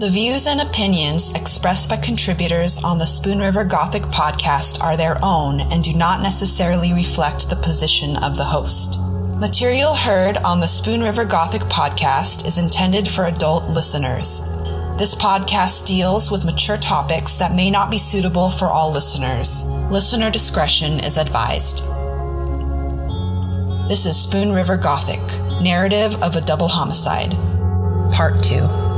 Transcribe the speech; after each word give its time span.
The 0.00 0.08
views 0.08 0.46
and 0.46 0.62
opinions 0.62 1.30
expressed 1.34 1.90
by 1.90 1.98
contributors 1.98 2.82
on 2.82 2.96
the 2.96 3.04
Spoon 3.04 3.38
River 3.38 3.64
Gothic 3.64 4.04
podcast 4.04 4.82
are 4.82 4.96
their 4.96 5.22
own 5.22 5.60
and 5.60 5.84
do 5.84 5.92
not 5.92 6.22
necessarily 6.22 6.94
reflect 6.94 7.50
the 7.50 7.56
position 7.56 8.16
of 8.16 8.34
the 8.34 8.44
host. 8.44 8.98
Material 9.38 9.94
heard 9.94 10.38
on 10.38 10.58
the 10.58 10.66
Spoon 10.66 11.02
River 11.02 11.26
Gothic 11.26 11.60
podcast 11.64 12.46
is 12.46 12.56
intended 12.56 13.08
for 13.08 13.26
adult 13.26 13.68
listeners. 13.68 14.40
This 14.96 15.14
podcast 15.14 15.84
deals 15.84 16.30
with 16.30 16.46
mature 16.46 16.78
topics 16.78 17.36
that 17.36 17.54
may 17.54 17.70
not 17.70 17.90
be 17.90 17.98
suitable 17.98 18.50
for 18.50 18.68
all 18.68 18.90
listeners. 18.90 19.64
Listener 19.90 20.30
discretion 20.30 21.00
is 21.00 21.18
advised. 21.18 21.84
This 23.90 24.06
is 24.06 24.16
Spoon 24.16 24.52
River 24.52 24.78
Gothic 24.78 25.20
Narrative 25.60 26.14
of 26.22 26.36
a 26.36 26.40
Double 26.40 26.68
Homicide, 26.68 27.32
Part 28.14 28.42
2. 28.42 28.89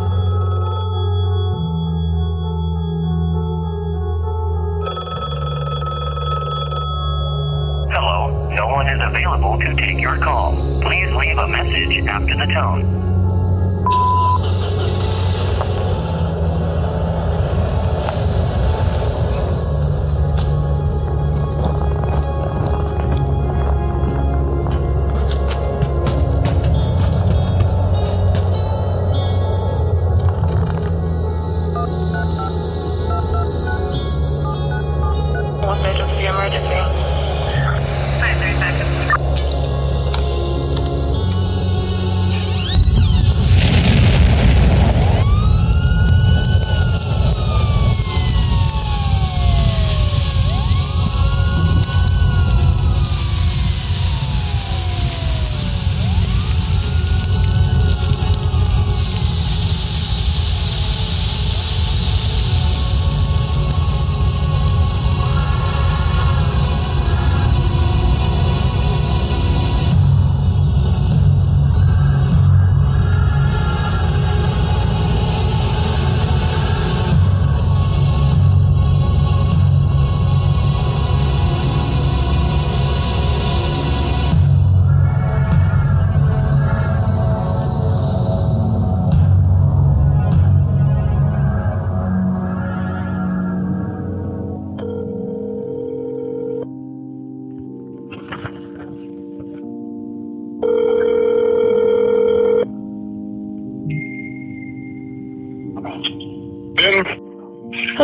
Available 9.22 9.58
to 9.58 9.74
take 9.76 10.00
your 10.00 10.16
call. 10.18 10.52
Please 10.82 11.12
leave 11.14 11.38
a 11.38 11.48
message 11.48 12.06
after 12.06 12.36
the 12.36 12.52
tone. 12.52 13.02
Emergency 36.22 37.01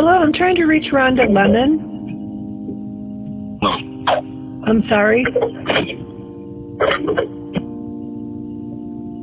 Hello, 0.01 0.15
I'm 0.15 0.31
trying 0.31 0.55
to 0.55 0.63
reach 0.63 0.93
Rhonda 0.93 1.27
Lemon. 1.27 1.77
No. 3.61 3.67
I'm 4.65 4.81
sorry. 4.87 5.25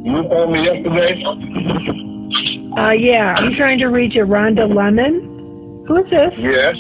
You 0.05 0.23
called 0.29 0.53
me 0.53 0.67
yesterday? 0.67 1.25
Uh, 2.77 2.93
yeah, 2.93 3.33
I'm 3.39 3.55
trying 3.57 3.79
to 3.79 3.87
reach 3.87 4.17
a 4.17 4.27
Rhonda 4.27 4.69
Lemon. 4.69 5.87
Who 5.89 5.97
is 5.97 6.11
this? 6.11 6.35
Yes. 6.37 6.77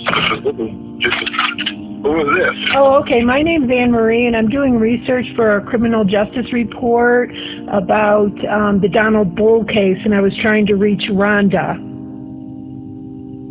Who 2.02 2.20
is 2.20 2.28
this? 2.36 2.54
Oh, 2.76 3.00
okay. 3.02 3.22
My 3.24 3.40
name's 3.40 3.70
Anne 3.70 3.92
Marie, 3.92 4.26
and 4.26 4.36
I'm 4.36 4.50
doing 4.50 4.78
research 4.78 5.24
for 5.34 5.56
a 5.56 5.64
criminal 5.64 6.04
justice 6.04 6.52
report 6.52 7.30
about 7.72 8.36
um, 8.44 8.78
the 8.82 8.90
Donald 8.92 9.34
Bull 9.34 9.64
case, 9.64 9.96
and 10.04 10.14
I 10.14 10.20
was 10.20 10.36
trying 10.42 10.66
to 10.66 10.74
reach 10.74 11.04
Rhonda. 11.10 11.85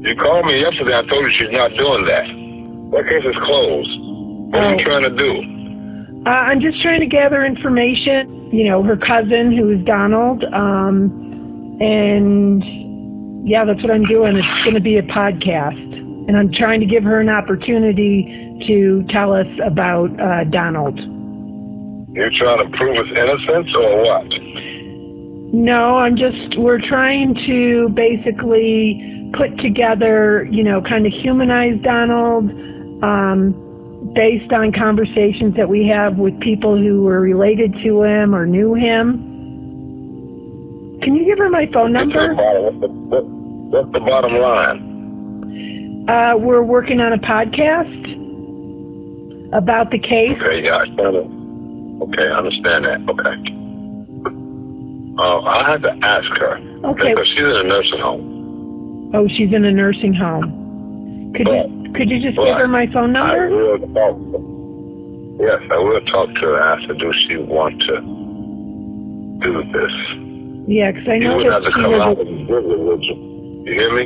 You 0.05 0.13
called 0.15 0.45
me 0.45 0.61
yesterday. 0.61 0.93
I 0.93 1.01
told 1.09 1.25
you 1.25 1.31
she's 1.33 1.51
not 1.51 1.69
doing 1.81 2.05
that. 2.05 2.25
That 2.93 3.09
case 3.09 3.25
is 3.25 3.35
closed. 3.43 3.89
What 4.53 4.61
are 4.61 4.73
Oh. 4.73 4.77
you 4.77 4.85
trying 4.85 5.01
to 5.03 5.09
do? 5.17 5.31
Uh, 6.27 6.29
I'm 6.29 6.61
just 6.61 6.79
trying 6.81 6.99
to 6.99 7.07
gather 7.07 7.43
information. 7.43 8.49
You 8.53 8.69
know, 8.69 8.83
her 8.83 8.95
cousin, 8.97 9.51
who 9.51 9.71
is 9.71 9.83
Donald, 9.85 10.43
um, 10.53 11.09
and 11.81 12.63
yeah, 13.49 13.65
that's 13.65 13.81
what 13.81 13.91
I'm 13.91 14.05
doing. 14.05 14.37
It's 14.37 14.63
going 14.63 14.75
to 14.75 14.79
be 14.81 14.97
a 14.97 15.03
podcast, 15.03 15.81
and 16.27 16.37
I'm 16.37 16.51
trying 16.51 16.79
to 16.81 16.85
give 16.85 17.03
her 17.03 17.19
an 17.19 17.29
opportunity 17.29 18.61
to 18.67 19.03
tell 19.09 19.33
us 19.33 19.47
about 19.65 20.09
uh, 20.21 20.43
Donald. 20.45 20.97
You're 22.15 22.29
trying 22.37 22.61
to 22.71 22.77
prove 22.77 22.95
his 22.95 23.17
innocence 23.17 23.75
or 23.75 24.03
what? 24.05 24.25
No, 25.53 25.97
I'm 25.97 26.15
just 26.15 26.57
we're 26.57 26.79
trying 26.87 27.33
to 27.47 27.89
basically 27.89 29.24
put 29.37 29.57
together, 29.59 30.47
you 30.49 30.63
know, 30.63 30.81
kind 30.81 31.05
of 31.05 31.13
humanize 31.13 31.79
Donald 31.83 32.49
um, 33.03 33.53
based 34.15 34.51
on 34.53 34.71
conversations 34.71 35.55
that 35.57 35.69
we 35.69 35.87
have 35.87 36.17
with 36.17 36.39
people 36.39 36.77
who 36.77 37.03
were 37.03 37.19
related 37.19 37.73
to 37.83 38.03
him 38.03 38.33
or 38.33 38.45
knew 38.45 38.73
him. 38.73 39.31
Can 41.01 41.15
you 41.15 41.25
give 41.25 41.37
her 41.37 41.49
my 41.49 41.67
phone 41.73 41.93
Get 41.93 42.05
to 42.05 42.05
the 42.07 42.13
number? 42.13 42.35
What's 42.35 42.79
the, 42.79 42.87
what, 42.87 43.25
what's 43.25 43.91
the 43.91 43.99
bottom 43.99 44.37
line? 44.37 46.07
Uh, 46.09 46.37
we're 46.37 46.63
working 46.63 46.99
on 47.01 47.13
a 47.13 47.17
podcast 47.17 48.13
about 49.53 49.91
the 49.91 49.99
case. 49.99 50.37
Okay, 50.41 50.63
yeah, 50.63 50.77
I. 50.77 50.85
Okay, 52.01 52.27
I 52.27 52.37
understand 52.37 52.85
that. 52.85 52.99
Okay. 53.09 53.35
Uh, 55.17 55.39
I 55.41 55.71
had 55.71 55.81
to 55.81 55.91
ask 56.03 56.27
her. 56.39 56.57
Okay. 56.83 57.09
Because 57.09 57.27
she's 57.29 57.39
in 57.39 57.55
a 57.55 57.63
nursing 57.63 57.99
home. 57.99 58.34
Oh, 59.13 59.27
she's 59.27 59.53
in 59.53 59.63
a 59.65 59.71
nursing 59.71 60.13
home. 60.13 61.33
Could 61.35 61.47
you 61.47 61.93
could 61.95 62.09
you 62.09 62.19
just 62.21 62.35
give 62.37 62.57
her 62.57 62.67
my 62.67 62.87
phone 62.91 63.13
number? 63.13 63.45
I 63.45 63.49
will 63.49 63.79
talk. 63.93 64.17
Yes, 65.39 65.59
I 65.71 65.77
will 65.79 66.01
talk 66.11 66.27
to 66.33 66.41
her 66.41 66.59
after. 66.61 66.93
Do 66.93 67.11
she 67.27 67.37
want 67.37 67.79
to 67.87 67.95
do 69.43 69.63
this? 69.71 69.93
Yeah, 70.67 70.91
because 70.91 71.07
I 71.07 71.17
know 71.19 71.37
wouldn't 71.37 71.63
that 71.63 71.71
she 71.75 71.83
out 71.83 72.17
A, 72.19 72.23
you? 72.25 73.63
You 73.65 73.73
hear 73.73 73.91
me? 73.95 74.05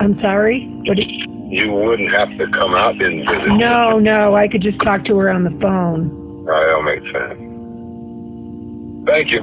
I'm 0.00 0.18
sorry. 0.20 0.66
What? 0.86 0.96
Did, 0.96 1.08
You 1.50 1.72
wouldn't 1.72 2.10
have 2.12 2.28
to 2.38 2.46
come 2.52 2.74
out 2.74 3.00
and 3.00 3.26
visit. 3.26 3.56
no, 3.58 3.98
no. 3.98 4.36
I 4.36 4.46
could 4.48 4.62
just 4.62 4.78
talk 4.84 5.04
to 5.06 5.16
her 5.18 5.30
on 5.30 5.44
the 5.44 5.50
phone. 5.60 6.10
All 6.46 6.54
right, 6.54 6.66
that'll 6.66 6.82
make 6.84 7.02
sense. 7.12 7.40
Thank 9.08 9.30
you. 9.32 9.40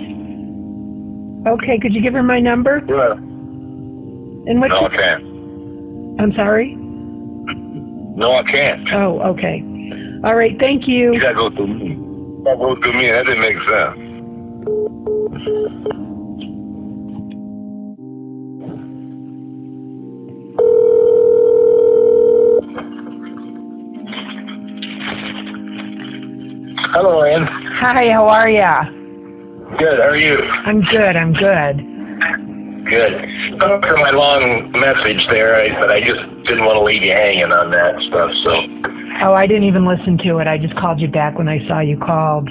Okay. 1.52 1.78
Could 1.82 1.94
you 1.94 2.02
give 2.02 2.14
her 2.14 2.24
my 2.24 2.40
number? 2.40 2.82
Yeah. 2.88 3.16
And 4.48 4.62
what? 4.62 4.70
No, 4.70 4.86
I 4.86 4.90
can't. 4.90 5.24
I'm 6.20 6.32
sorry. 6.34 6.76
No, 6.76 8.36
I 8.36 8.44
can't. 8.44 8.88
Oh, 8.94 9.20
okay. 9.34 9.64
All 10.24 10.36
right. 10.36 10.56
Thank 10.60 10.88
you. 10.88 11.14
You 11.14 11.20
gotta 11.20 11.36
go 11.36 11.50
through 11.50 11.68
me. 11.68 11.90
You 11.90 12.42
gotta 12.46 12.58
go 12.58 12.76
through 12.82 12.94
me. 12.94 13.12
That 13.12 13.26
didn't 13.26 13.42
make 13.42 13.58
sense. 13.66 14.06
Hello, 26.94 27.24
Ann. 27.24 27.46
Hi. 27.82 28.12
How 28.14 28.28
are 28.30 28.50
ya? 28.50 28.84
Good. 29.78 30.00
How 30.00 30.08
are 30.08 30.16
you? 30.16 30.38
I'm 30.66 30.82
good. 30.82 31.16
I'm 31.18 31.34
good. 31.34 31.96
Good. 32.86 33.14
Sorry 33.60 33.82
for 33.82 33.98
my 33.98 34.12
long 34.14 34.70
message 34.78 35.26
there, 35.34 35.58
I, 35.58 35.74
but 35.80 35.90
I 35.90 36.00
just 36.02 36.22
didn't 36.46 36.66
want 36.66 36.78
to 36.78 36.84
leave 36.86 37.02
you 37.02 37.12
hanging 37.12 37.50
on 37.52 37.72
that 37.72 37.98
stuff. 38.10 38.30
So, 38.46 38.52
Oh, 39.26 39.34
I 39.34 39.48
didn't 39.48 39.64
even 39.64 39.88
listen 39.88 40.18
to 40.28 40.40
it. 40.40 40.48
I 40.48 40.58
just 40.58 40.76
called 40.76 41.00
you 41.00 41.08
back 41.08 41.38
when 41.38 41.48
I 41.48 41.66
saw 41.68 41.80
you 41.80 41.98
called. 41.98 42.50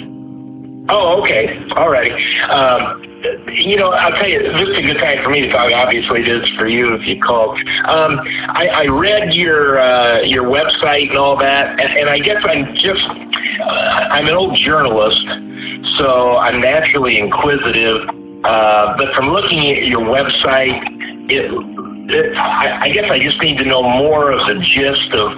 oh, 0.91 1.21
okay, 1.23 1.61
all 1.77 1.89
right. 1.91 2.11
Um, 2.51 3.05
you 3.53 3.77
know, 3.77 3.91
I'll 3.93 4.13
tell 4.19 4.29
you, 4.29 4.41
this 4.43 4.69
is 4.69 4.79
a 4.79 4.83
good 4.83 4.99
time 5.01 5.23
for 5.23 5.31
me 5.31 5.41
to 5.43 5.49
talk. 5.53 5.71
Obviously, 5.73 6.21
it 6.21 6.29
is 6.29 6.43
for 6.59 6.67
you 6.67 6.95
if 6.95 7.07
you 7.07 7.21
called. 7.23 7.57
Um, 7.89 8.19
I, 8.53 8.85
I 8.85 8.85
read 8.91 9.33
your 9.33 9.79
uh, 9.81 10.23
your 10.23 10.45
website 10.45 11.09
and 11.09 11.19
all 11.19 11.37
that, 11.39 11.79
and, 11.79 11.89
and 12.01 12.09
I 12.11 12.19
guess 12.19 12.43
I'm 12.45 12.75
just 12.75 13.05
uh, 13.61 14.13
I'm 14.13 14.27
an 14.27 14.35
old 14.35 14.59
journalist, 14.65 15.25
so 15.99 16.37
I'm 16.37 16.61
naturally 16.61 17.19
inquisitive. 17.19 18.24
Uh, 18.45 18.97
but 18.97 19.09
from 19.17 19.33
looking 19.33 19.73
at 19.73 19.89
your 19.89 20.05
website, 20.05 20.77
it, 21.33 21.49
it 21.49 22.37
I, 22.37 22.85
I 22.85 22.89
guess 22.93 23.09
I 23.11 23.19
just 23.19 23.41
need 23.41 23.57
to 23.59 23.65
know 23.65 23.83
more 23.83 24.33
of 24.33 24.41
the 24.45 24.61
gist 24.61 25.11
of 25.17 25.33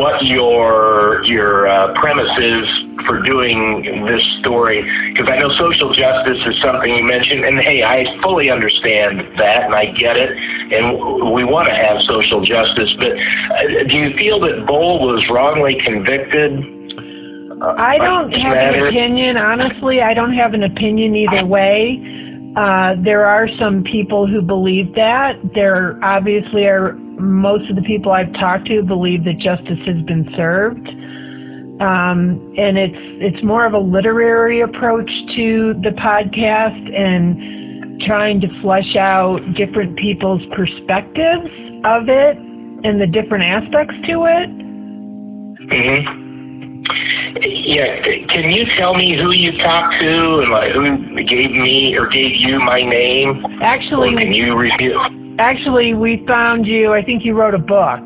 what 0.00 0.24
your 0.24 1.22
your 1.24 1.68
uh, 1.68 1.92
premise 2.00 2.32
is 2.40 2.64
for 3.06 3.22
doing 3.22 3.84
this 4.08 4.24
story 4.40 4.80
because 5.12 5.28
I 5.28 5.38
know 5.38 5.52
social 5.60 5.92
justice 5.94 6.40
is 6.48 6.56
something 6.64 6.90
you 6.90 7.04
mentioned, 7.04 7.44
and 7.44 7.60
hey, 7.60 7.84
I 7.84 8.04
fully 8.22 8.50
understand 8.50 9.20
that, 9.38 9.68
and 9.68 9.74
I 9.74 9.92
get 9.92 10.16
it, 10.16 10.32
and 10.72 11.32
we 11.32 11.44
want 11.44 11.68
to 11.68 11.76
have 11.76 12.00
social 12.08 12.40
justice. 12.40 12.90
But 12.98 13.12
uh, 13.12 13.84
do 13.88 13.94
you 14.00 14.16
feel 14.16 14.40
that 14.40 14.66
Bull 14.66 15.04
was 15.04 15.22
wrongly 15.30 15.78
convicted? 15.84 16.56
I 17.62 17.96
don't 17.98 18.32
have 18.32 18.52
matter? 18.52 18.88
an 18.88 18.96
opinion. 18.96 19.36
Honestly, 19.36 20.02
I 20.02 20.12
don't 20.12 20.34
have 20.34 20.52
an 20.52 20.64
opinion 20.64 21.16
either 21.16 21.46
way. 21.46 21.96
Uh, 22.56 22.94
there 23.04 23.26
are 23.26 23.48
some 23.60 23.84
people 23.84 24.26
who 24.26 24.40
believe 24.40 24.94
that. 24.94 25.34
There 25.54 26.02
obviously 26.02 26.64
are 26.64 26.94
most 26.94 27.68
of 27.68 27.76
the 27.76 27.82
people 27.82 28.12
I've 28.12 28.32
talked 28.34 28.66
to 28.68 28.82
believe 28.82 29.24
that 29.24 29.38
justice 29.38 29.78
has 29.86 30.02
been 30.06 30.26
served. 30.36 30.88
Um, 31.80 32.54
and 32.56 32.78
it's 32.78 32.96
it's 33.20 33.44
more 33.44 33.66
of 33.66 33.74
a 33.74 33.78
literary 33.78 34.62
approach 34.62 35.10
to 35.36 35.74
the 35.82 35.90
podcast 35.90 36.96
and 36.96 38.00
trying 38.06 38.40
to 38.40 38.48
flesh 38.62 38.96
out 38.96 39.40
different 39.54 39.98
people's 39.98 40.40
perspectives 40.54 41.52
of 41.84 42.08
it 42.08 42.38
and 42.84 42.98
the 42.98 43.06
different 43.06 43.44
aspects 43.44 43.94
to 44.06 44.24
it. 44.24 44.48
Mm-hmm. 45.68 46.25
Yeah, 47.40 48.00
can 48.02 48.50
you 48.50 48.64
tell 48.78 48.94
me 48.94 49.16
who 49.16 49.30
you 49.32 49.52
talked 49.58 49.94
to 50.00 50.40
and 50.40 50.50
like 50.50 50.72
who 50.72 51.14
gave 51.24 51.50
me 51.50 51.94
or 51.96 52.08
gave 52.08 52.32
you 52.36 52.58
my 52.60 52.82
name? 52.82 53.44
Actually, 53.62 54.14
or 54.14 54.18
can 54.18 54.32
you 54.32 54.56
review? 54.56 54.98
Actually, 55.38 55.94
we 55.94 56.24
found 56.26 56.66
you. 56.66 56.94
I 56.94 57.02
think 57.02 57.24
you 57.24 57.34
wrote 57.34 57.54
a 57.54 57.58
book 57.58 58.00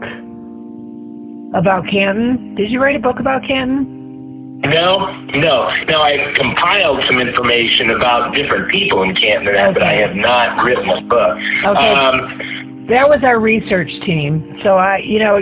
about 1.55 1.85
Canton. 1.91 2.55
Did 2.57 2.71
you 2.71 2.83
write 2.83 2.97
a 2.97 3.01
book 3.01 3.21
about 3.21 3.43
Canton? 3.47 4.61
No, 4.63 4.99
no, 5.35 5.71
no. 5.89 6.03
I 6.03 6.35
compiled 6.37 7.01
some 7.07 7.19
information 7.19 7.91
about 7.91 8.35
different 8.35 8.71
people 8.71 9.03
in 9.03 9.15
Canton, 9.15 9.55
okay. 9.55 9.73
but 9.73 9.83
I 9.83 9.95
have 9.95 10.15
not 10.17 10.63
written 10.65 10.89
a 10.91 11.01
book. 11.03 11.37
Okay. 11.65 11.93
Um, 11.93 12.87
that 12.89 13.09
was 13.09 13.21
our 13.23 13.41
research 13.41 13.91
team. 14.05 14.59
So 14.63 14.77
I, 14.77 14.99
you 14.99 15.19
know, 15.19 15.39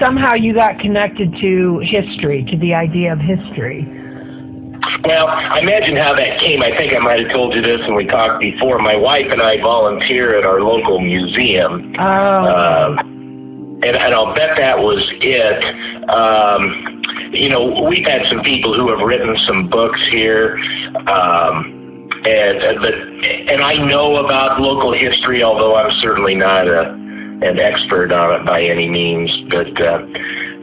somehow 0.00 0.34
you 0.34 0.54
got 0.54 0.78
connected 0.78 1.34
to 1.40 1.80
history, 1.84 2.44
to 2.50 2.56
the 2.58 2.74
idea 2.74 3.12
of 3.12 3.18
history. 3.18 3.84
Well, 5.04 5.26
I 5.28 5.60
imagine 5.60 5.96
how 5.96 6.14
that 6.14 6.40
came. 6.40 6.62
I 6.62 6.76
think 6.76 6.92
I 6.92 6.98
might 6.98 7.20
have 7.20 7.32
told 7.32 7.54
you 7.54 7.62
this 7.62 7.80
when 7.86 7.96
we 7.96 8.06
talked 8.06 8.40
before. 8.40 8.78
My 8.78 8.96
wife 8.96 9.26
and 9.30 9.42
I 9.42 9.60
volunteer 9.60 10.38
at 10.38 10.44
our 10.44 10.60
local 10.60 11.00
museum. 11.00 11.94
Oh. 11.98 12.02
Uh, 12.02 12.96
and, 13.82 13.94
and 13.96 14.14
I'll 14.14 14.34
bet 14.34 14.56
that 14.56 14.78
was 14.78 15.02
it. 15.20 15.60
Um, 16.08 17.32
you 17.32 17.48
know, 17.48 17.86
we've 17.88 18.06
had 18.06 18.22
some 18.30 18.42
people 18.42 18.74
who 18.74 18.88
have 18.90 19.04
written 19.06 19.36
some 19.46 19.68
books 19.68 20.00
here, 20.10 20.56
um, 21.06 22.08
and 22.24 22.58
uh, 22.62 22.80
but 22.80 22.94
and 22.94 23.62
I 23.62 23.74
know 23.86 24.24
about 24.24 24.60
local 24.60 24.94
history, 24.94 25.42
although 25.42 25.76
I'm 25.76 25.90
certainly 26.00 26.34
not 26.34 26.66
a 26.66 27.05
an 27.42 27.58
expert 27.58 28.12
on 28.12 28.40
it 28.40 28.46
by 28.46 28.62
any 28.62 28.88
means. 28.88 29.30
But 29.50 29.72
uh, 29.80 30.00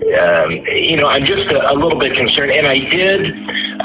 um, 0.04 0.52
you 0.68 0.98
know, 0.98 1.08
I'm 1.08 1.26
just 1.26 1.48
a, 1.52 1.72
a 1.72 1.76
little 1.76 2.00
bit 2.00 2.16
concerned, 2.16 2.52
and 2.52 2.68
I 2.68 2.80
did 2.92 3.22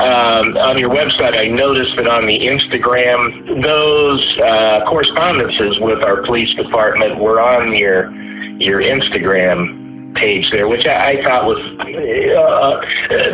um, 0.00 0.46
on 0.56 0.78
your 0.78 0.90
website. 0.90 1.36
I 1.36 1.46
noticed 1.46 1.94
that 1.96 2.08
on 2.08 2.26
the 2.26 2.38
Instagram, 2.42 3.62
those 3.62 4.22
uh, 4.42 4.88
correspondences 4.88 5.78
with 5.80 6.02
our 6.02 6.24
police 6.26 6.52
department 6.56 7.20
were 7.20 7.40
on 7.40 7.74
your 7.76 8.10
your 8.58 8.82
Instagram 8.82 9.88
page 10.14 10.50
there, 10.50 10.66
which 10.66 10.86
I, 10.86 11.12
I 11.12 11.22
thought 11.22 11.44
was 11.46 11.60
uh, 11.78 12.74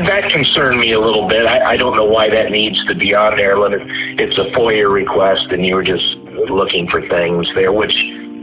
that 0.05 0.31
concerned 0.33 0.81
me 0.81 0.93
a 0.93 1.01
little 1.01 1.29
bit. 1.29 1.47
I, 1.47 1.75
I 1.75 1.77
don't 1.77 1.97
know 1.97 2.05
why 2.05 2.29
that 2.29 2.51
needs 2.51 2.77
to 2.87 2.95
be 2.95 3.15
on 3.15 3.37
there 3.37 3.59
when 3.59 3.73
it's 4.19 4.37
a 4.39 4.53
FOIA 4.53 4.93
request 4.93 5.49
and 5.51 5.65
you 5.65 5.75
were 5.75 5.85
just 5.85 6.05
looking 6.51 6.89
for 6.91 7.01
things 7.09 7.47
there. 7.55 7.73
Which, 7.73 7.95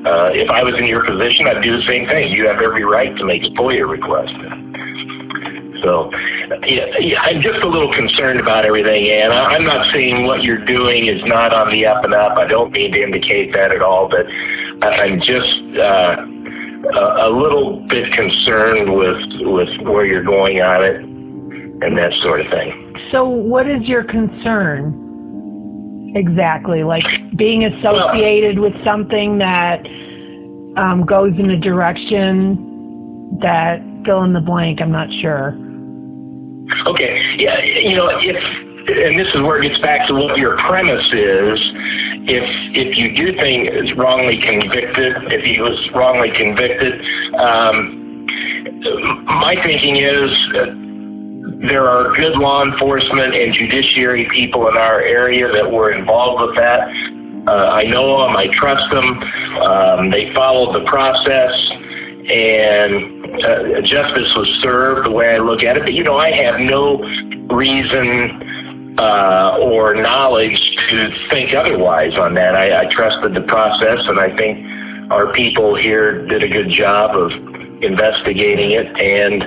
uh, 0.06 0.30
if 0.34 0.50
I 0.50 0.64
was 0.64 0.76
in 0.78 0.88
your 0.88 1.06
position, 1.06 1.48
I'd 1.48 1.62
do 1.62 1.78
the 1.78 1.86
same 1.88 2.08
thing. 2.08 2.32
You 2.32 2.48
have 2.48 2.62
every 2.62 2.84
right 2.84 3.16
to 3.18 3.24
make 3.26 3.44
a 3.44 3.52
FOIA 3.54 3.88
request. 3.88 4.34
So, 5.82 6.14
yeah, 6.66 7.22
I'm 7.26 7.42
just 7.42 7.62
a 7.64 7.70
little 7.70 7.92
concerned 7.94 8.40
about 8.40 8.66
everything, 8.66 9.10
and 9.10 9.34
I'm 9.34 9.66
not 9.66 9.92
saying 9.94 10.26
what 10.26 10.44
you're 10.44 10.64
doing 10.66 11.08
is 11.08 11.22
not 11.26 11.54
on 11.54 11.72
the 11.74 11.86
up 11.86 12.04
and 12.04 12.14
up. 12.14 12.38
I 12.38 12.46
don't 12.46 12.72
mean 12.72 12.94
to 12.94 13.02
indicate 13.02 13.54
that 13.54 13.72
at 13.72 13.82
all, 13.82 14.10
but 14.10 14.26
I'm 14.86 15.20
just. 15.20 15.78
Uh, 15.78 16.32
a, 16.82 17.28
a 17.28 17.30
little 17.30 17.86
bit 17.90 18.12
concerned 18.14 18.90
with 18.98 19.22
with 19.42 19.70
where 19.88 20.06
you're 20.06 20.24
going 20.24 20.62
on 20.62 20.84
it 20.84 20.96
and 21.84 21.98
that 21.98 22.12
sort 22.24 22.42
of 22.42 22.48
thing. 22.52 22.94
So, 23.12 23.28
what 23.28 23.70
is 23.70 23.84
your 23.84 24.04
concern 24.04 24.94
exactly? 26.16 26.84
Like 26.84 27.04
being 27.42 27.66
associated 27.66 28.60
with 28.60 28.74
something 28.86 29.40
that 29.40 29.82
um, 30.78 31.04
goes 31.10 31.34
in 31.40 31.50
a 31.50 31.58
direction 31.58 32.54
that 33.42 33.82
fill 34.06 34.22
in 34.22 34.34
the 34.34 34.40
blank. 34.40 34.80
I'm 34.80 34.92
not 34.92 35.10
sure. 35.22 35.58
Okay. 36.86 37.18
Yeah. 37.42 37.58
You 37.82 37.98
know, 37.98 38.14
if 38.22 38.38
and 38.82 39.18
this 39.18 39.28
is 39.34 39.42
where 39.42 39.58
it 39.58 39.70
gets 39.70 39.82
back 39.82 40.08
to 40.08 40.14
what 40.14 40.38
your 40.38 40.56
premise 40.70 41.06
is 41.14 41.58
if 42.30 42.46
if 42.78 42.98
you 42.98 43.10
do 43.18 43.34
think 43.38 43.70
is 43.74 43.98
wrongly 43.98 44.38
convicted, 44.38 45.34
if 45.34 45.42
he 45.42 45.58
was 45.58 45.74
wrongly 45.96 46.30
convicted, 46.38 47.02
um, 47.42 48.28
my 49.42 49.56
thinking 49.66 49.98
is 49.98 50.30
there 51.66 51.90
are 51.90 52.16
good 52.16 52.38
law 52.38 52.64
enforcement 52.64 53.34
and 53.34 53.54
judiciary 53.54 54.30
people 54.32 54.70
in 54.70 54.78
our 54.78 55.02
area 55.02 55.48
that 55.52 55.72
were 55.72 55.92
involved 55.92 56.46
with 56.46 56.56
that. 56.58 56.86
Uh, 57.48 57.74
I 57.74 57.84
know 57.84 58.22
them. 58.22 58.38
I 58.38 58.48
trust 58.60 58.86
them. 58.92 59.08
Um, 59.62 60.12
they 60.12 60.32
followed 60.34 60.78
the 60.78 60.86
process, 60.86 61.54
and 62.30 62.94
uh, 63.34 63.82
justice 63.82 64.30
was 64.38 64.60
served 64.62 65.08
the 65.08 65.12
way 65.12 65.36
I 65.36 65.38
look 65.38 65.64
at 65.64 65.78
it. 65.78 65.84
But 65.84 65.94
you 65.94 66.04
know, 66.04 66.18
I 66.18 66.30
have 66.30 66.60
no 66.60 67.02
reason 67.50 68.96
uh, 69.00 69.58
or 69.58 69.96
knowledge 69.96 70.60
to 70.90 71.10
think 71.32 71.50
otherwise 71.58 72.14
on 72.20 72.36
that. 72.36 72.56
I, 72.56 72.84
I 72.84 72.94
trusted 72.94 73.34
the 73.34 73.48
process, 73.48 74.00
and 74.06 74.20
I 74.20 74.36
think 74.38 75.12
our 75.12 75.34
people 75.34 75.76
here 75.76 76.28
did 76.28 76.44
a 76.44 76.48
good 76.48 76.70
job 76.78 77.18
of 77.18 77.32
investigating 77.82 78.72
it 78.72 78.86
and 78.86 79.42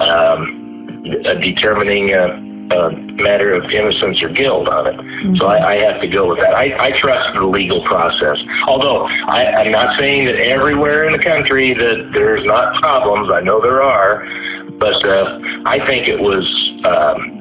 um, 0.00 1.04
uh, 1.26 1.34
determining 1.34 2.10
a, 2.10 2.46
a, 2.72 2.90
matter 3.16 3.54
of 3.54 3.64
innocence 3.70 4.22
or 4.22 4.28
guilt 4.28 4.68
on 4.68 4.86
it. 4.86 4.96
Mm-hmm. 4.96 5.36
So 5.40 5.46
I, 5.46 5.72
I, 5.72 5.76
have 5.80 6.00
to 6.02 6.08
go 6.08 6.28
with 6.28 6.38
that. 6.38 6.52
I, 6.52 6.68
I 6.76 6.90
trust 7.00 7.32
the 7.34 7.46
legal 7.46 7.82
process. 7.84 8.36
Although 8.68 9.06
I, 9.06 9.64
am 9.64 9.72
not 9.72 9.98
saying 9.98 10.26
that 10.26 10.36
everywhere 10.36 11.08
in 11.08 11.16
the 11.16 11.24
country 11.24 11.72
that 11.72 12.10
there's 12.12 12.44
not 12.44 12.76
problems. 12.80 13.30
I 13.32 13.40
know 13.40 13.60
there 13.60 13.82
are, 13.82 14.20
but 14.78 15.00
uh, 15.00 15.40
I 15.64 15.80
think 15.86 16.08
it 16.08 16.20
was. 16.20 16.44
Um, 16.84 17.35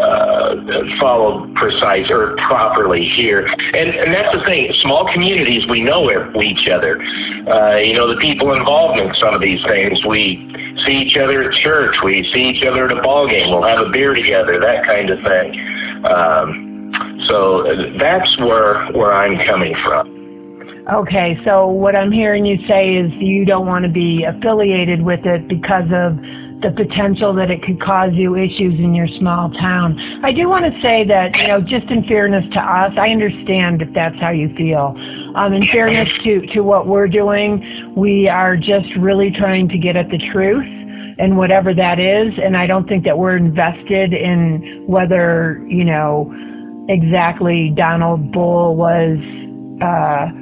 uh, 0.00 0.54
followed 1.00 1.54
precise 1.54 2.10
or 2.10 2.36
properly 2.46 3.06
here. 3.16 3.46
And, 3.46 3.88
and 3.94 4.14
that's 4.14 4.34
the 4.34 4.42
thing. 4.44 4.72
Small 4.82 5.06
communities, 5.12 5.62
we 5.70 5.82
know 5.82 6.10
each 6.42 6.68
other. 6.68 6.98
Uh, 7.46 7.78
you 7.78 7.94
know, 7.94 8.08
the 8.08 8.18
people 8.20 8.54
involved 8.54 8.98
in 8.98 9.12
some 9.20 9.34
of 9.34 9.40
these 9.40 9.60
things, 9.68 10.04
we 10.06 10.50
see 10.86 11.06
each 11.06 11.16
other 11.16 11.50
at 11.50 11.54
church, 11.62 11.94
we 12.04 12.26
see 12.34 12.50
each 12.50 12.64
other 12.66 12.90
at 12.90 12.96
a 12.96 13.02
ball 13.02 13.28
game, 13.28 13.50
we'll 13.50 13.66
have 13.66 13.86
a 13.86 13.90
beer 13.90 14.14
together, 14.14 14.58
that 14.58 14.84
kind 14.86 15.10
of 15.10 15.18
thing. 15.22 15.50
Um, 16.04 16.74
so 17.28 17.64
that's 17.98 18.38
where 18.38 18.86
where 18.92 19.12
I'm 19.12 19.38
coming 19.46 19.74
from. 19.84 20.14
Okay, 20.92 21.38
so 21.46 21.66
what 21.66 21.96
I'm 21.96 22.12
hearing 22.12 22.44
you 22.44 22.58
say 22.68 22.94
is 22.94 23.10
you 23.16 23.46
don't 23.46 23.66
want 23.66 23.84
to 23.86 23.90
be 23.90 24.24
affiliated 24.24 25.02
with 25.02 25.24
it 25.24 25.48
because 25.48 25.88
of 25.94 26.18
the 26.64 26.72
potential 26.72 27.34
that 27.34 27.50
it 27.50 27.62
could 27.62 27.80
cause 27.82 28.10
you 28.14 28.34
issues 28.36 28.80
in 28.80 28.94
your 28.94 29.08
small 29.20 29.50
town. 29.60 30.00
I 30.24 30.32
do 30.32 30.48
want 30.48 30.64
to 30.64 30.72
say 30.80 31.04
that, 31.04 31.36
you 31.36 31.46
know, 31.46 31.60
just 31.60 31.90
in 31.92 32.04
fairness 32.08 32.44
to 32.54 32.60
us, 32.60 32.92
I 32.96 33.12
understand 33.12 33.82
if 33.82 33.92
that's 33.94 34.16
how 34.16 34.30
you 34.30 34.48
feel. 34.56 34.96
Um, 35.36 35.52
in 35.52 35.68
fairness 35.70 36.08
to, 36.24 36.40
to 36.54 36.60
what 36.60 36.86
we're 36.86 37.08
doing, 37.08 37.92
we 37.94 38.28
are 38.28 38.56
just 38.56 38.88
really 38.98 39.30
trying 39.30 39.68
to 39.68 39.78
get 39.78 39.94
at 39.94 40.08
the 40.08 40.18
truth 40.32 40.64
and 41.18 41.36
whatever 41.36 41.74
that 41.74 42.00
is. 42.00 42.32
And 42.42 42.56
I 42.56 42.66
don't 42.66 42.88
think 42.88 43.04
that 43.04 43.18
we're 43.18 43.36
invested 43.36 44.14
in 44.14 44.84
whether, 44.86 45.62
you 45.68 45.84
know, 45.84 46.32
exactly 46.88 47.72
Donald 47.76 48.32
Bull 48.32 48.74
was 48.74 49.18
uh, 49.84 50.32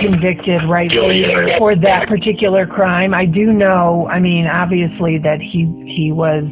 convicted 0.00 0.62
rightly 0.68 1.22
Guilty. 1.22 1.58
for 1.58 1.74
that 1.76 2.08
particular 2.08 2.66
crime. 2.66 3.14
I 3.14 3.24
do 3.26 3.52
know, 3.52 4.08
I 4.10 4.20
mean, 4.20 4.46
obviously 4.46 5.18
that 5.18 5.40
he 5.40 5.66
he 5.86 6.12
was 6.12 6.44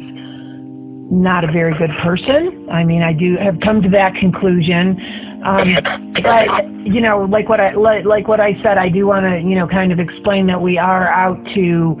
not 1.11 1.43
a 1.43 1.51
very 1.51 1.77
good 1.77 1.91
person. 2.01 2.67
I 2.71 2.83
mean, 2.83 3.03
I 3.03 3.13
do 3.13 3.35
have 3.37 3.59
come 3.63 3.81
to 3.81 3.89
that 3.89 4.15
conclusion. 4.15 4.97
Um, 5.45 5.75
but 6.23 6.47
you 6.85 7.01
know, 7.01 7.27
like 7.29 7.49
what 7.49 7.59
I 7.59 7.73
like, 7.73 8.05
like 8.05 8.27
what 8.27 8.39
I 8.39 8.53
said, 8.63 8.77
I 8.77 8.89
do 8.89 9.07
want 9.07 9.25
to 9.25 9.39
you 9.47 9.55
know 9.55 9.67
kind 9.67 9.91
of 9.91 9.99
explain 9.99 10.47
that 10.47 10.61
we 10.61 10.77
are 10.77 11.09
out 11.09 11.37
to 11.55 11.97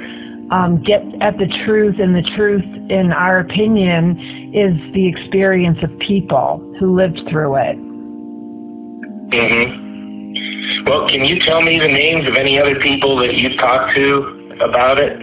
um, 0.51 0.83
get 0.83 1.01
at 1.21 1.37
the 1.37 1.47
truth, 1.65 1.95
and 1.99 2.15
the 2.15 2.27
truth, 2.35 2.65
in 2.89 3.11
our 3.11 3.39
opinion, 3.39 4.51
is 4.53 4.75
the 4.93 5.07
experience 5.07 5.77
of 5.83 5.89
people 5.99 6.59
who 6.79 6.95
lived 6.95 7.19
through 7.29 7.55
it. 7.55 7.75
hmm 9.33 9.90
Well, 10.85 11.07
can 11.09 11.25
you 11.25 11.39
tell 11.45 11.61
me 11.61 11.79
the 11.79 11.87
names 11.87 12.27
of 12.27 12.35
any 12.35 12.59
other 12.59 12.79
people 12.79 13.17
that 13.19 13.35
you've 13.35 13.57
talked 13.57 13.95
to 13.95 14.57
about 14.61 14.97
it? 14.97 15.21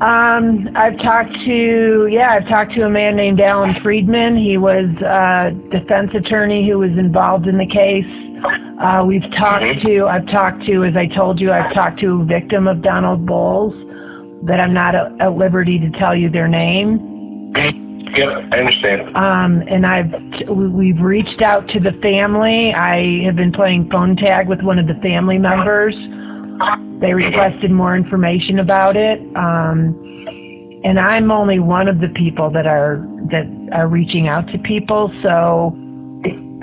Um, 0.00 0.68
I've 0.76 0.96
talked 0.98 1.34
to, 1.44 2.08
yeah, 2.10 2.30
I've 2.32 2.48
talked 2.48 2.72
to 2.74 2.82
a 2.82 2.90
man 2.90 3.16
named 3.16 3.40
Alan 3.40 3.74
Friedman. 3.82 4.36
He 4.36 4.56
was 4.56 4.86
a 5.02 5.50
defense 5.70 6.10
attorney 6.14 6.68
who 6.68 6.78
was 6.78 6.92
involved 6.92 7.48
in 7.48 7.58
the 7.58 7.66
case. 7.66 8.06
Uh, 8.80 9.04
we've 9.04 9.28
talked 9.36 9.64
Mhm. 9.64 9.82
to, 9.82 10.06
I've 10.06 10.26
talked 10.26 10.64
to, 10.66 10.84
as 10.84 10.96
I 10.96 11.06
told 11.06 11.40
you, 11.40 11.50
I've 11.50 11.72
talked 11.74 11.98
to 12.00 12.20
a 12.20 12.24
victim 12.24 12.68
of 12.68 12.80
Donald 12.82 13.26
Bull's 13.26 13.74
that 14.44 14.60
I'm 14.60 14.72
not 14.72 14.94
at, 14.94 15.10
at 15.20 15.36
liberty 15.36 15.80
to 15.80 15.90
tell 15.98 16.14
you 16.14 16.28
their 16.28 16.46
name. 16.46 17.00
Yep, 18.16 18.28
I 18.52 18.58
understand. 18.58 19.16
Um, 19.16 19.62
and 19.68 19.86
I've, 19.86 20.12
we- 20.48 20.68
we've 20.68 21.00
reached 21.00 21.42
out 21.42 21.68
to 21.68 21.80
the 21.80 21.92
family. 22.02 22.72
I 22.74 23.24
have 23.26 23.36
been 23.36 23.52
playing 23.52 23.90
phone 23.90 24.16
tag 24.16 24.48
with 24.48 24.62
one 24.62 24.78
of 24.78 24.86
the 24.86 24.94
family 25.02 25.38
members. 25.38 25.94
They 27.00 27.12
requested 27.14 27.70
more 27.70 27.96
information 27.96 28.58
about 28.58 28.96
it. 28.96 29.20
Um, 29.36 30.04
and 30.84 30.98
I'm 30.98 31.30
only 31.30 31.58
one 31.58 31.88
of 31.88 32.00
the 32.00 32.08
people 32.08 32.50
that 32.50 32.66
are 32.66 33.04
that 33.30 33.46
are 33.72 33.88
reaching 33.88 34.28
out 34.28 34.46
to 34.48 34.58
people. 34.58 35.12
So 35.22 35.72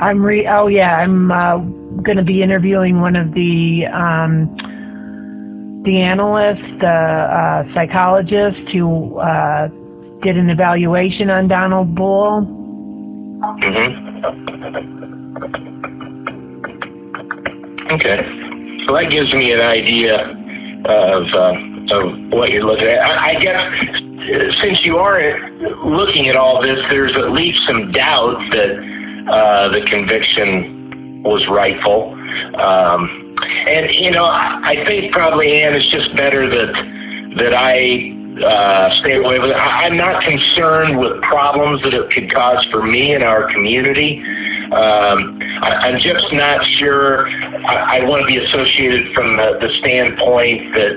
I'm 0.02 0.24
re. 0.24 0.48
Oh 0.48 0.68
yeah, 0.68 0.98
I'm 0.98 1.32
uh, 1.32 1.58
going 2.02 2.18
to 2.18 2.24
be 2.24 2.42
interviewing 2.42 3.02
one 3.02 3.16
of 3.16 3.34
the 3.34 3.84
um, 3.94 4.54
the 5.86 6.02
analysts, 6.02 6.80
the 6.80 6.88
uh, 6.88 7.64
psychologist 7.74 8.58
who 8.74 9.18
uh, 9.20 9.68
did 10.26 10.38
an 10.38 10.50
evaluation 10.50 11.30
on 11.30 11.48
Donald 11.48 11.94
Bull. 11.94 12.42
Mm-hmm. 13.62 14.16
Okay. 17.94 18.18
So 18.88 18.94
that 18.98 19.12
gives 19.12 19.32
me 19.34 19.54
an 19.54 19.62
idea 19.62 20.18
of 20.90 21.24
uh, 21.30 21.54
of 21.94 22.34
what 22.34 22.50
you're 22.50 22.66
looking 22.66 22.88
at. 22.88 22.98
I, 23.06 23.38
I 23.38 23.40
guess 23.40 23.62
since 24.66 24.80
you 24.84 24.98
are 24.98 25.22
looking 25.86 26.28
at 26.28 26.36
all 26.36 26.60
this, 26.60 26.80
there's 26.90 27.14
at 27.16 27.30
least 27.32 27.60
some 27.68 27.92
doubt 27.92 28.42
that 28.50 28.72
uh, 29.30 29.70
the 29.70 29.86
conviction 29.90 31.22
was 31.22 31.46
rightful. 31.54 32.14
Um, 32.58 33.36
and 33.70 33.94
you 33.94 34.10
know, 34.10 34.26
I, 34.26 34.74
I 34.74 34.86
think 34.86 35.12
probably 35.14 35.54
Ann, 35.62 35.76
it's 35.76 35.92
just 35.92 36.16
better 36.18 36.50
that 36.50 36.74
that 37.38 37.54
I 37.54 38.15
uh, 38.44 38.90
stay 39.00 39.16
away 39.16 39.40
with 39.40 39.52
it. 39.52 39.60
I'm 39.60 39.96
not 39.96 40.24
concerned 40.24 41.00
with 41.00 41.22
problems 41.24 41.82
that 41.84 41.94
it 41.94 42.12
could 42.12 42.34
cause 42.34 42.60
for 42.72 42.84
me 42.84 43.14
and 43.14 43.24
our 43.24 43.52
community. 43.54 44.20
Um, 44.76 45.40
I, 45.64 45.88
I'm 45.88 46.00
just 46.02 46.28
not 46.34 46.60
sure. 46.80 47.28
I, 47.30 48.02
I 48.02 48.04
want 48.04 48.22
to 48.24 48.28
be 48.28 48.38
associated 48.38 49.14
from 49.14 49.38
the, 49.38 49.56
the 49.62 49.72
standpoint 49.80 50.74
that 50.76 50.94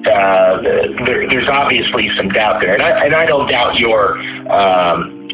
uh, 0.00 0.62
there, 1.04 1.28
there's 1.28 1.48
obviously 1.50 2.08
some 2.16 2.28
doubt 2.30 2.60
there, 2.60 2.74
and 2.74 2.82
I, 2.82 3.04
and 3.04 3.14
I 3.14 3.26
don't 3.26 3.50
doubt 3.50 3.76
your 3.76 4.16
um, 4.48 5.28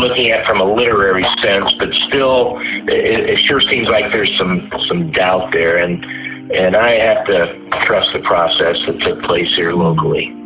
looking 0.00 0.32
at 0.32 0.46
from 0.46 0.60
a 0.60 0.66
literary 0.66 1.22
sense, 1.42 1.70
but 1.78 1.88
still, 2.08 2.58
it, 2.88 3.36
it 3.36 3.38
sure 3.46 3.60
seems 3.70 3.86
like 3.88 4.10
there's 4.12 4.32
some 4.38 4.70
some 4.88 5.12
doubt 5.12 5.50
there, 5.52 5.78
and 5.78 6.02
and 6.50 6.74
I 6.74 6.98
have 6.98 7.26
to 7.26 7.68
trust 7.86 8.08
the 8.12 8.20
process 8.26 8.76
that 8.86 8.98
took 9.06 9.22
place 9.22 9.50
here 9.54 9.72
locally. 9.72 10.39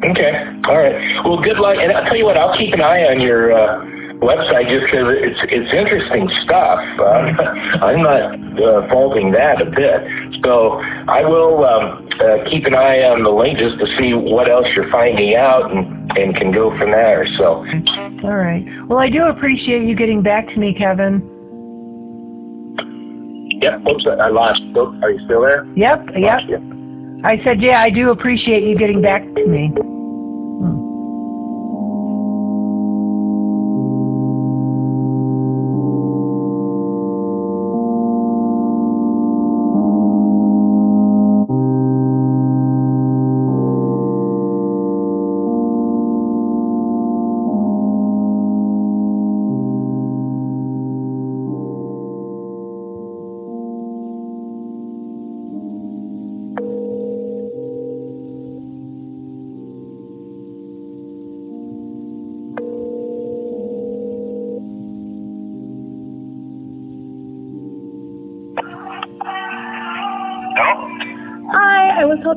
Okay, 0.00 0.32
all 0.64 0.78
right. 0.78 0.96
Well, 1.24 1.42
good 1.42 1.58
luck, 1.58 1.76
and 1.78 1.92
I'll 1.92 2.04
tell 2.04 2.16
you 2.16 2.24
what, 2.24 2.36
I'll 2.36 2.56
keep 2.56 2.72
an 2.74 2.80
eye 2.80 3.04
on 3.04 3.20
your. 3.20 3.52
Uh, 3.52 4.00
website 4.20 4.68
just 4.68 4.84
because 4.84 5.08
it's 5.16 5.40
it's 5.48 5.72
interesting 5.72 6.28
stuff. 6.44 6.80
Uh, 7.00 7.32
I'm 7.88 8.04
not 8.04 8.36
uh, 8.36 8.88
faulting 8.92 9.32
that 9.32 9.60
a 9.60 9.68
bit. 9.68 10.00
So 10.44 10.80
I 11.08 11.24
will 11.24 11.64
um, 11.64 12.08
uh, 12.20 12.44
keep 12.52 12.64
an 12.68 12.74
eye 12.76 13.00
on 13.08 13.24
the 13.24 13.32
link 13.32 13.58
just 13.58 13.80
to 13.80 13.86
see 13.96 14.12
what 14.12 14.48
else 14.48 14.68
you're 14.76 14.90
finding 14.92 15.34
out 15.36 15.72
and, 15.72 16.12
and 16.16 16.36
can 16.36 16.52
go 16.52 16.70
from 16.76 16.92
there. 16.92 17.26
So 17.36 17.64
All 18.24 18.36
right. 18.36 18.64
Well, 18.88 19.00
I 19.00 19.08
do 19.08 19.24
appreciate 19.24 19.88
you 19.88 19.96
getting 19.96 20.22
back 20.22 20.46
to 20.48 20.56
me, 20.60 20.76
Kevin. 20.76 21.24
yeah, 23.60 23.76
oops, 23.88 24.04
I 24.06 24.28
lost. 24.28 24.60
Oh, 24.76 24.92
are 25.02 25.10
you 25.10 25.20
still 25.24 25.42
there? 25.42 25.64
Yep, 25.76 26.16
yep. 26.16 26.40
I 27.22 27.36
said, 27.44 27.60
yeah, 27.60 27.80
I 27.80 27.90
do 27.90 28.10
appreciate 28.10 28.62
you 28.62 28.76
getting 28.78 29.02
back 29.02 29.22
to 29.22 29.46
me. 29.46 29.72
Hello? 29.76 30.89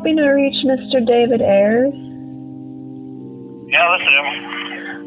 Hoping 0.03 0.17
to 0.17 0.27
reach 0.35 0.59
Mr. 0.67 0.99
David 0.99 1.39
Ayers. 1.39 1.95
Yeah, 3.71 3.87
this 3.95 4.03
is 4.03 4.11
him. 4.11 4.27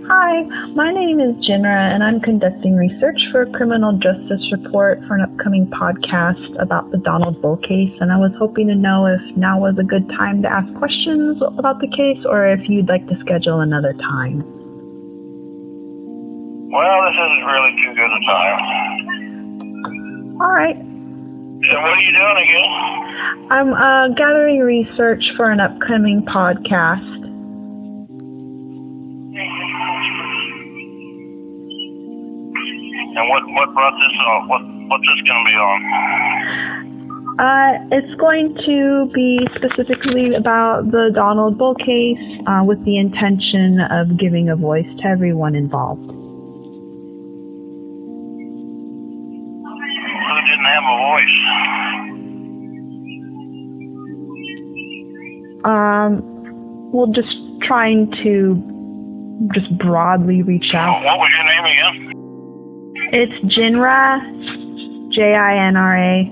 Hi, 0.08 0.40
my 0.72 0.90
name 0.90 1.20
is 1.20 1.36
Jinra, 1.44 1.92
and 1.92 2.02
I'm 2.02 2.18
conducting 2.20 2.76
research 2.76 3.20
for 3.30 3.42
a 3.42 3.52
criminal 3.52 3.92
justice 3.92 4.40
report 4.50 5.00
for 5.06 5.16
an 5.16 5.20
upcoming 5.20 5.66
podcast 5.66 6.40
about 6.62 6.90
the 6.92 6.96
Donald 6.96 7.42
Bull 7.42 7.58
case. 7.58 7.92
And 8.00 8.10
I 8.10 8.16
was 8.16 8.32
hoping 8.38 8.68
to 8.68 8.74
know 8.74 9.04
if 9.04 9.20
now 9.36 9.60
was 9.60 9.76
a 9.78 9.84
good 9.84 10.08
time 10.16 10.40
to 10.40 10.48
ask 10.48 10.72
questions 10.78 11.42
about 11.44 11.76
the 11.84 11.92
case, 11.92 12.24
or 12.24 12.48
if 12.48 12.66
you'd 12.66 12.88
like 12.88 13.06
to 13.08 13.20
schedule 13.20 13.60
another 13.60 13.92
time. 14.00 14.40
Well, 16.72 16.96
this 17.04 17.20
isn't 17.20 17.44
really 17.44 17.76
too 17.84 17.92
good 18.00 18.12
a 18.16 18.20
time. 18.32 18.64
All 20.40 20.56
right. 20.56 20.95
So 21.70 21.80
what 21.80 21.90
are 21.90 22.00
you 22.00 22.12
doing 22.12 22.38
again? 22.46 22.70
I'm 23.50 23.72
uh, 23.72 24.08
gathering 24.14 24.60
research 24.60 25.24
for 25.36 25.50
an 25.50 25.58
upcoming 25.58 26.22
podcast. 26.22 27.02
And 33.16 33.28
what 33.30 33.42
what 33.48 33.74
brought 33.74 33.94
this 33.94 34.16
on? 34.28 34.48
What 34.48 34.62
what's 34.90 35.02
this 35.08 35.26
going 35.26 35.42
to 35.42 35.50
be 35.50 35.56
on? 35.58 35.80
Uh, 37.38 37.72
it's 37.90 38.14
going 38.20 38.54
to 38.64 39.10
be 39.12 39.40
specifically 39.56 40.34
about 40.34 40.90
the 40.90 41.10
Donald 41.14 41.58
Bull 41.58 41.74
case 41.74 42.40
uh, 42.46 42.62
with 42.64 42.82
the 42.84 42.96
intention 42.98 43.80
of 43.90 44.16
giving 44.18 44.48
a 44.48 44.56
voice 44.56 44.86
to 45.02 45.06
everyone 45.06 45.54
involved. 45.54 46.25
Didn't 50.66 50.74
have 50.74 50.88
a 50.90 50.96
voice? 50.96 51.38
Um, 55.64 56.10
well, 56.92 57.08
just 57.08 57.34
trying 57.62 58.10
to 58.22 58.56
just 59.54 59.78
broadly 59.78 60.42
reach 60.42 60.74
out. 60.74 61.02
What 61.04 61.18
was 61.18 61.30
your 61.36 61.44
name 61.44 61.64
again? 61.64 61.96
It's 63.12 63.36
Jinra, 63.56 64.20
J 65.14 65.34
I 65.34 65.68
N 65.68 65.76
R 65.76 65.96
A. 65.96 66.30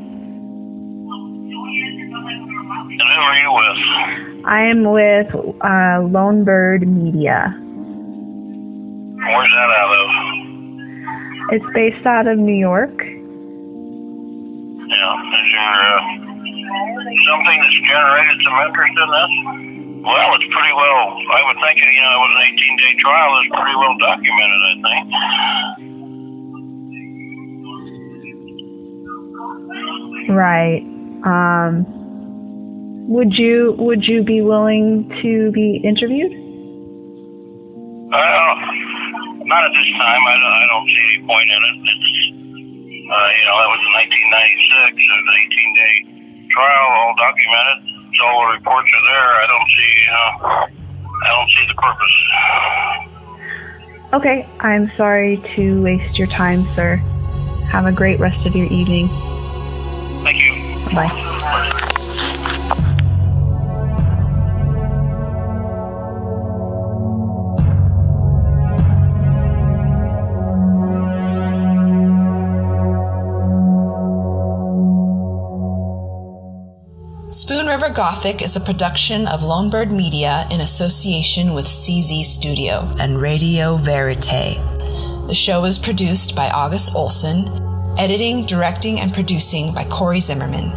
And 2.87 3.01
who 3.01 3.21
are 3.21 3.37
you 3.39 3.53
with? 3.53 3.79
I 4.47 4.63
am 4.63 4.85
with 4.93 5.35
uh, 5.63 6.03
Lone 6.09 6.45
Bird 6.45 6.87
Media. 6.87 7.55
Where's 9.17 9.51
that 9.51 9.71
out 9.79 9.93
of? 9.95 10.09
It's 11.53 11.65
based 11.75 12.07
out 12.07 12.27
of 12.27 12.39
New 12.39 12.55
York. 12.55 13.14
Yeah. 14.85 15.15
Is 15.17 15.49
there 15.55 15.81
uh, 15.81 16.01
something 17.29 17.57
that's 17.61 17.81
generated 17.89 18.37
some 18.45 18.57
interest 18.69 18.95
in 18.95 19.09
this? 19.09 19.33
Well, 20.05 20.37
it's 20.37 20.49
pretty 20.53 20.75
well. 20.77 21.17
I 21.33 21.41
would 21.49 21.57
think 21.65 21.81
you 21.81 22.03
know 22.05 22.13
it 22.13 22.21
was 22.21 22.33
an 22.37 22.45
18 22.45 22.77
day 22.77 22.93
trial. 23.01 23.31
It's 23.41 23.49
pretty 23.57 23.77
well 23.81 23.97
documented. 23.97 24.61
I 24.61 24.75
think. 24.85 25.05
Right. 30.29 30.83
Um, 31.25 31.89
would 33.09 33.33
you 33.39 33.75
would 33.79 34.05
you 34.05 34.23
be 34.23 34.43
willing 34.43 35.09
to 35.23 35.51
be 35.53 35.81
interviewed? 35.85 36.33
Well, 38.13 38.57
not 39.45 39.65
at 39.65 39.73
this 39.73 39.91
time. 39.97 40.23
I 40.29 40.35
don't, 40.41 40.53
I 40.53 40.67
don't 40.69 40.89
see 40.89 41.03
any 41.17 41.27
point 41.27 41.49
in 41.49 41.61
it. 41.65 41.77
It's, 41.85 42.09
uh, 43.05 43.29
you 43.37 43.45
know, 43.45 43.57
that 43.61 43.69
was 43.69 43.81
in 43.85 43.93
1996. 44.97 44.97
It 44.97 45.13
was 45.13 45.25
an 45.29 45.37
18 45.45 45.77
day 45.77 45.95
trial, 46.51 46.89
all 47.05 47.15
documented. 47.21 47.79
So 48.17 48.25
all 48.25 48.49
the 48.49 48.57
reports 48.57 48.89
are 48.89 49.05
there. 49.05 49.31
I 49.43 49.47
don't 49.51 49.71
see, 49.75 49.95
uh, 50.09 50.33
I 51.13 51.29
don't 51.35 51.51
see 51.53 51.65
the 51.69 51.77
purpose. 51.77 52.17
Okay, 54.15 54.47
I'm 54.61 54.91
sorry 54.97 55.43
to 55.57 55.83
waste 55.83 56.19
your 56.19 56.29
time, 56.29 56.65
sir. 56.77 56.97
Have 57.73 57.87
a 57.87 57.93
great 57.93 58.21
rest 58.21 58.47
of 58.47 58.55
your 58.55 58.67
evening. 58.67 59.09
Thank 60.23 60.39
you. 60.39 60.55
Bye. 60.95 62.51
Spoon 77.35 77.67
River 77.67 77.91
Gothic 77.91 78.43
is 78.43 78.55
a 78.55 78.61
production 78.61 79.27
of 79.27 79.41
Lonebird 79.41 79.91
Media 79.91 80.47
in 80.53 80.61
association 80.61 81.53
with 81.53 81.67
CZ 81.67 82.23
Studio 82.23 82.89
and 83.01 83.21
Radio 83.21 83.77
Verite. 83.77 84.61
The 85.27 85.35
show 85.35 85.65
is 85.65 85.77
produced 85.77 86.37
by 86.37 86.49
August 86.51 86.95
Olson, 86.95 87.49
editing, 87.99 88.47
directing, 88.47 89.01
and 89.01 89.13
producing 89.13 89.75
by 89.75 89.83
Corey 89.83 90.21
Zimmerman, 90.21 90.71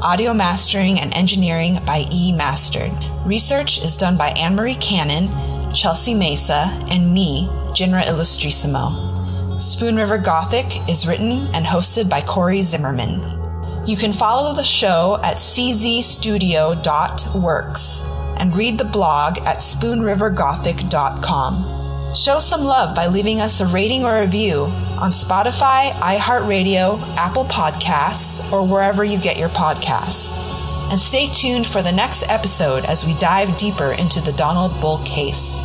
audio 0.00 0.32
mastering 0.32 0.98
and 0.98 1.14
engineering 1.14 1.78
by 1.84 2.06
E 2.10 2.32
Mastered. 2.32 2.92
Research 3.26 3.84
is 3.84 3.98
done 3.98 4.16
by 4.16 4.28
Anne 4.30 4.54
Marie 4.56 4.76
Cannon, 4.76 5.28
Chelsea 5.74 6.14
Mesa, 6.14 6.70
and 6.88 7.12
me, 7.12 7.46
Jinra 7.76 8.06
Illustrissimo. 8.06 9.60
Spoon 9.60 9.96
River 9.96 10.16
Gothic 10.16 10.88
is 10.88 11.06
written 11.06 11.46
and 11.54 11.66
hosted 11.66 12.08
by 12.08 12.22
Corey 12.22 12.62
Zimmerman. 12.62 13.39
You 13.86 13.96
can 13.96 14.12
follow 14.12 14.54
the 14.54 14.62
show 14.62 15.18
at 15.22 15.38
czstudio.works 15.38 18.02
and 18.36 18.54
read 18.54 18.76
the 18.78 18.84
blog 18.84 19.38
at 19.38 19.56
spoonrivergothic.com. 19.58 22.14
Show 22.14 22.40
some 22.40 22.64
love 22.64 22.94
by 22.94 23.06
leaving 23.06 23.40
us 23.40 23.60
a 23.60 23.66
rating 23.66 24.04
or 24.04 24.20
review 24.20 24.64
on 24.64 25.12
Spotify, 25.12 25.92
iHeartRadio, 25.92 27.16
Apple 27.16 27.44
Podcasts, 27.44 28.42
or 28.52 28.66
wherever 28.66 29.04
you 29.04 29.18
get 29.18 29.38
your 29.38 29.50
podcasts. 29.50 30.32
And 30.90 31.00
stay 31.00 31.28
tuned 31.28 31.66
for 31.66 31.82
the 31.82 31.92
next 31.92 32.28
episode 32.28 32.84
as 32.84 33.06
we 33.06 33.14
dive 33.14 33.56
deeper 33.56 33.92
into 33.92 34.20
the 34.20 34.32
Donald 34.32 34.78
Bull 34.80 35.00
case. 35.04 35.56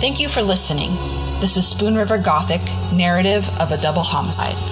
Thank 0.00 0.18
you 0.20 0.28
for 0.28 0.42
listening. 0.42 0.92
This 1.40 1.56
is 1.56 1.66
Spoon 1.66 1.94
River 1.94 2.18
Gothic, 2.18 2.62
narrative 2.92 3.48
of 3.60 3.70
a 3.70 3.78
double 3.78 4.02
homicide. 4.02 4.71